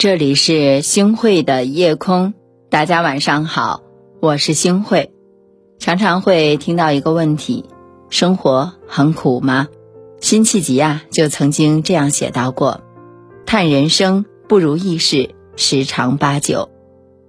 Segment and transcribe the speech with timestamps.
[0.00, 2.32] 这里是星汇的夜空，
[2.70, 3.82] 大家晚上好，
[4.18, 5.12] 我是星汇。
[5.78, 7.66] 常常会听到一个问题：
[8.08, 9.68] 生活很苦吗？
[10.18, 12.80] 辛弃疾啊，就曾经这样写到过
[13.44, 16.70] ：“叹人生不如意事十常八九，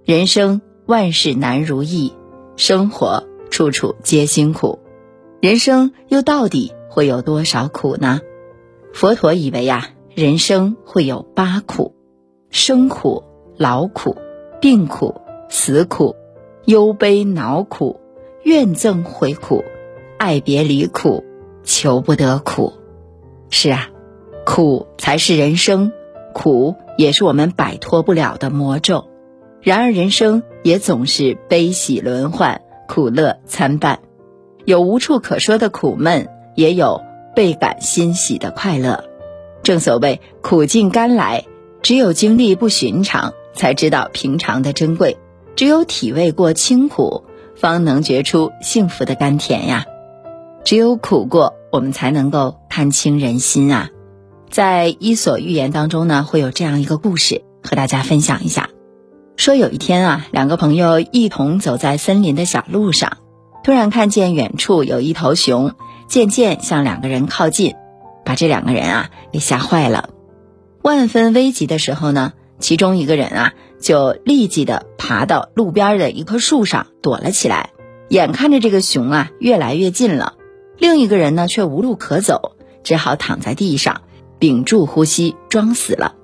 [0.05, 2.13] 人生万事难如意，
[2.55, 4.79] 生活处处皆辛苦。
[5.41, 8.21] 人生又到底会有多少苦呢？
[8.93, 11.95] 佛陀以为呀，人生会有八苦。”
[12.51, 13.23] 生苦、
[13.55, 14.17] 劳苦、
[14.59, 16.17] 病苦、死苦、
[16.65, 18.01] 忧悲恼苦、
[18.43, 19.63] 怨憎悔苦、
[20.19, 21.23] 爱别离苦、
[21.63, 22.73] 求不得苦。
[23.49, 23.89] 是啊，
[24.45, 25.93] 苦才是人生，
[26.33, 29.07] 苦也是我们摆脱不了的魔咒。
[29.61, 33.99] 然而人生也总是悲喜轮换，苦乐参半，
[34.65, 37.01] 有无处可说的苦闷，也有
[37.33, 39.05] 倍感欣喜的快乐。
[39.63, 41.45] 正所谓苦尽甘来。
[41.81, 45.17] 只有经历不寻常，才知道平常的珍贵；
[45.55, 47.23] 只有体味过清苦，
[47.55, 49.85] 方能觉出幸福的甘甜呀。
[50.63, 53.89] 只有苦过，我们才能够看清人心啊。
[54.49, 58.69] 在《伊索寓言》当中呢，会有这样一个故事和大家分享一下：
[59.35, 63.17] 说有一天啊，两个朋友一同走在森林的小路上，
[63.63, 65.73] 突然看见远处有一头熊，
[66.07, 67.73] 渐渐向两个人靠近，
[68.23, 70.09] 把这两个人啊给吓坏了。
[70.81, 77.69] 万分危急的时候呢，其中一个人啊，就立即的爬到路边的一棵树上躲了起来。
[78.09, 80.33] 眼看着这个熊啊越来越近了，
[80.77, 84.01] 另一个人呢却无路可走，只好躺在地上
[84.39, 86.15] 屏住呼吸装死了。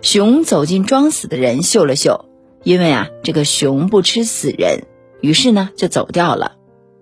[0.00, 2.24] 熊走近装死的人嗅了嗅，
[2.62, 4.84] 因为啊这个熊不吃死人，
[5.20, 6.52] 于是呢就走掉了。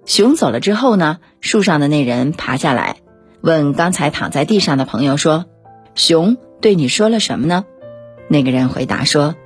[0.07, 2.97] 熊走了之后呢，树上的那人爬下来，
[3.41, 5.47] 问刚才躺在地上的朋友说
[5.95, 7.65] ：“熊。”对你说了什么呢？
[8.29, 9.37] 那个人回答说：“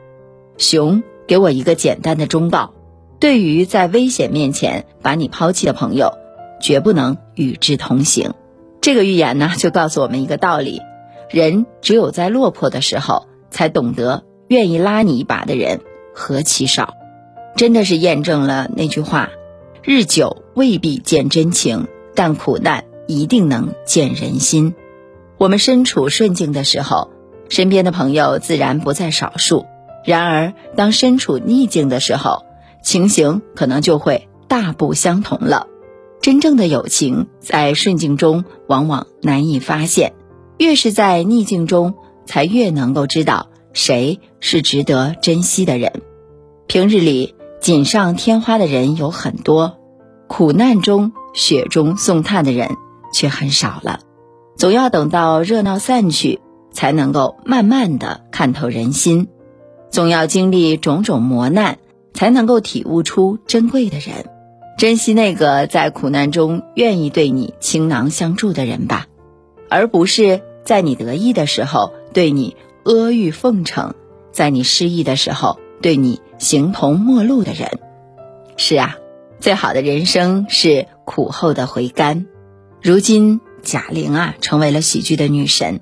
[0.57, 2.73] 熊给我一个简单的忠告，
[3.19, 6.15] 对于在危险面前把你抛弃的朋友，
[6.61, 8.33] 绝不能与之同行。”
[8.81, 10.81] 这个寓言呢，就告诉我们一个道理：
[11.29, 15.81] 人只有在落魄的时候，才懂得愿意拉你一把的人
[16.15, 16.95] 何其少。
[17.57, 19.29] 真的是验证了那句话
[19.85, 24.75] ：“日久未必见真情，但苦难一定能见人心。”
[25.41, 27.09] 我们身处顺境的时候，
[27.49, 29.65] 身边的朋友自然不在少数；
[30.05, 32.45] 然而，当身处逆境的时候，
[32.83, 35.67] 情形可能就会大不相同了。
[36.21, 40.13] 真正的友情在顺境中往往难以发现，
[40.59, 41.95] 越是在逆境中，
[42.27, 46.03] 才越能够知道谁是值得珍惜的人。
[46.67, 49.79] 平日里锦上添花的人有很多，
[50.29, 52.77] 苦难中雪中送炭的人
[53.15, 54.01] 却很少了。
[54.61, 56.39] 总要等到热闹散去，
[56.71, 59.25] 才能够慢慢的看透人心；
[59.89, 61.79] 总要经历种种磨难，
[62.13, 64.27] 才能够体悟出珍贵的人。
[64.77, 69.07] 珍惜那个在苦难中愿意对你倾囊相助的人吧，
[69.71, 72.55] 而不是在你得意的时候对你
[72.85, 73.95] 阿谀奉承，
[74.31, 77.79] 在你失意的时候对你形同陌路的人。
[78.59, 78.99] 是啊，
[79.39, 82.27] 最好的人生是苦后的回甘。
[82.83, 83.41] 如今。
[83.63, 85.81] 贾玲啊，成为了喜剧的女神。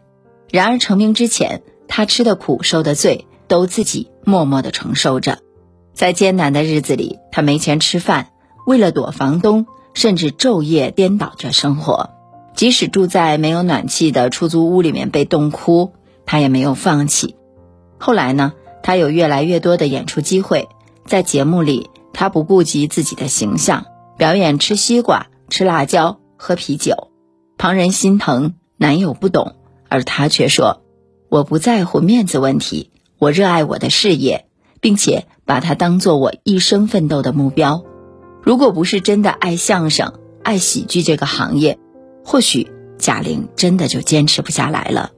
[0.50, 5.38] 然而成名之前，她吃的苦、受的罪，都自己默默的承受着。
[5.94, 8.28] 在艰难的日子里，她没钱吃饭，
[8.66, 12.10] 为了躲房东，甚至昼夜颠倒着生活。
[12.54, 15.92] 即使住在没有暖气的出租屋里面被冻哭，
[16.24, 17.36] 她也没有放弃。
[17.98, 18.52] 后来呢，
[18.82, 20.68] 她有越来越多的演出机会，
[21.04, 27.07] 在节目里，她不顾及自己的形象，表演吃西瓜、吃辣椒、喝啤酒。
[27.58, 29.56] 旁人心疼，男友不懂，
[29.88, 30.82] 而他却说
[31.28, 34.46] ：“我不在乎面子问题，我热爱我的事业，
[34.80, 37.84] 并且把它当做我一生奋斗的目标。
[38.44, 40.12] 如果不是真的爱相声、
[40.44, 41.80] 爱喜剧这个行业，
[42.24, 45.10] 或许贾玲真的就坚持不下来了。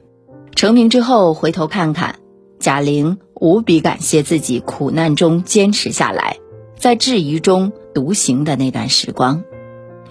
[0.54, 2.20] 成名之后回头看看，
[2.58, 6.38] 贾玲无比感谢自己苦难中坚持下来，
[6.78, 9.44] 在质疑中独行的那段时光。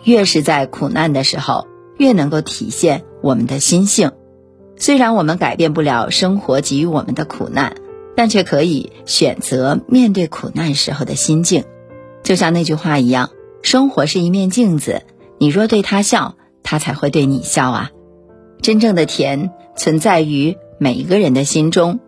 [0.03, 1.67] 越是在苦难的时候。”
[1.99, 4.13] 越能够体现我们的心性。
[4.77, 7.75] 虽然我们改变不了生活给予我们的苦难，
[8.15, 11.65] 但却可以选择面对苦难时候的心境。
[12.23, 13.29] 就像那句话一样
[13.61, 15.03] ：“生活是一面镜子，
[15.37, 17.91] 你若对他笑，他才会对你笑啊。”
[18.61, 21.99] 真正的甜存在于每一个人的心中。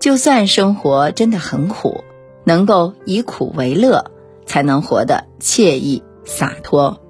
[0.00, 2.04] 就算生活真的很苦，
[2.44, 4.10] 能够以苦为乐，
[4.46, 7.00] 才能活得惬意洒脱。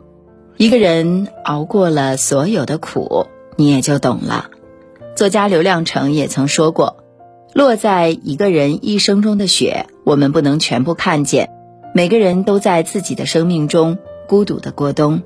[0.59, 3.27] 一个人熬过了所有的苦，
[3.57, 4.49] 你也就懂了。
[5.15, 6.97] 作家刘亮程也曾说过
[7.53, 11.51] ：“落在一个人一生中的雪，我们不能全部看见。
[11.95, 15.21] 每个人都在自己的生命中孤独的过冬。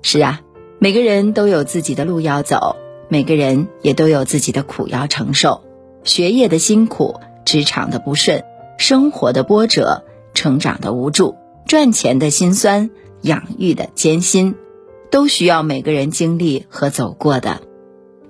[0.00, 0.40] 是啊，
[0.78, 2.76] 每个人都有自己的路要走，
[3.10, 5.60] 每个人也都有自己的苦要承受。
[6.04, 8.44] 学业的辛苦，职场的不顺，
[8.78, 11.36] 生活的波折，成长的无助，
[11.66, 12.88] 赚钱的辛酸，
[13.20, 14.54] 养育的艰辛，
[15.10, 17.60] 都需要每个人经历和走过的。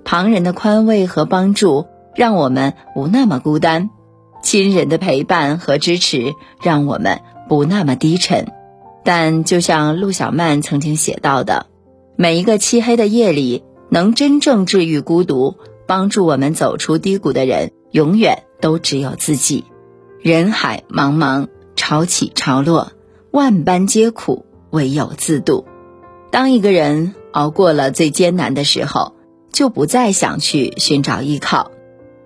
[0.03, 1.85] 旁人的宽慰和帮助，
[2.15, 3.89] 让我们不那么孤单；
[4.43, 8.51] 亲人的陪伴和支持，让我们不那么低沉。
[9.03, 11.67] 但就像陆小曼曾经写到的，
[12.15, 15.55] 每一个漆黑的夜里，能真正治愈孤独、
[15.87, 19.65] 帮助我们走出低谷的人，永远都只有自己。
[20.19, 22.91] 人海茫茫，潮起潮落，
[23.31, 25.65] 万般皆苦，唯有自渡。
[26.31, 29.15] 当一个人熬过了最艰难的时候，
[29.51, 31.71] 就不再想去寻找依靠，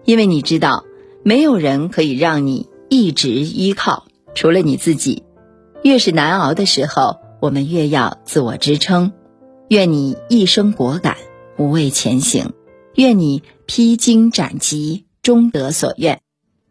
[0.06, 0.86] 因为你知道，
[1.24, 4.06] 没有人可以让你一直依靠，
[4.36, 5.24] 除了你自己。
[5.84, 9.12] 越是难熬的时候，我们越要自我支撑。
[9.70, 11.18] 愿你一生果敢，
[11.58, 12.50] 无畏前行；
[12.94, 16.22] 愿你披荆斩棘，终得所愿。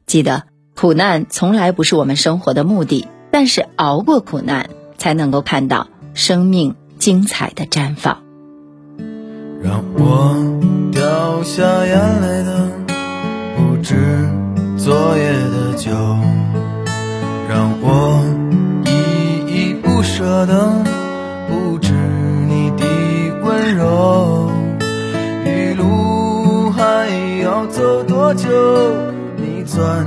[0.06, 0.44] 记得，
[0.76, 8.16] 苦难从来不是我们生活的目的，但是熬过苦难，才能够看到生命精彩的绽放。
[9.62, 10.34] 让我
[10.90, 12.70] 掉下眼泪的，
[13.54, 13.94] 不止
[14.78, 15.90] 昨夜的酒，
[17.46, 18.24] 让我
[18.86, 18.90] 依
[19.52, 20.02] 依不。
[20.02, 20.82] 舍的
[21.48, 22.86] 不止你的
[23.42, 24.50] 温柔，
[25.44, 27.06] 一路还
[27.42, 28.48] 要走多久？
[29.36, 30.06] 你攥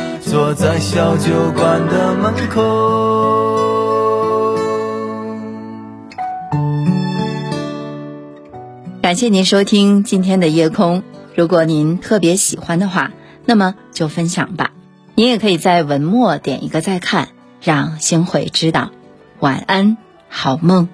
[0.31, 2.57] 坐在小酒馆的门口。
[9.01, 11.03] 感谢您收听今天的夜空。
[11.35, 13.11] 如果您特别喜欢的话，
[13.43, 14.71] 那么就分享吧。
[15.15, 17.27] 您也可以在文末点一个再看，
[17.61, 18.91] 让星慧知道。
[19.41, 19.97] 晚安，
[20.29, 20.87] 好梦。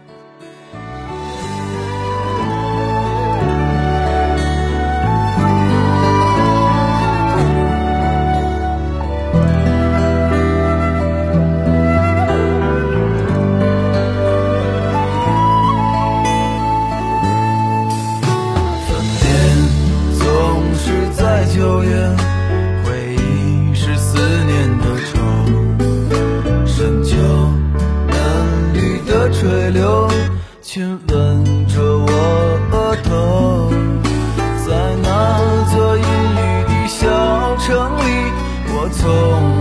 [32.96, 33.70] 头，
[34.66, 35.40] 在那
[35.74, 37.08] 座阴雨的小
[37.58, 38.32] 城里，
[38.70, 39.57] 我从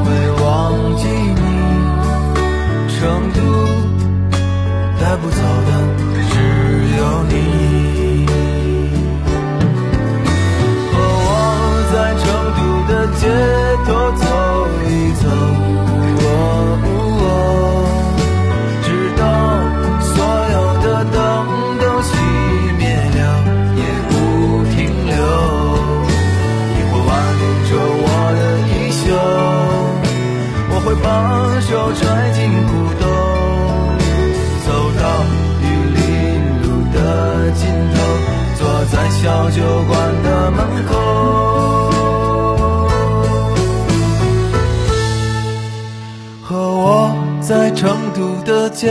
[48.77, 48.89] 街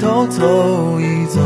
[0.00, 1.40] 头走一走，